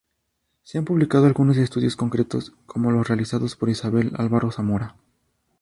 Se 0.63 0.79
han 0.79 0.85
publicado 0.85 1.27
algunos 1.27 1.57
estudios 1.57 1.95
concretos 1.95 2.53
como 2.65 2.89
los 2.89 3.07
realizados 3.07 3.55
por 3.55 3.69
Isabel 3.69 4.13
Álvaro 4.17 4.51
Zamora. 4.51 4.95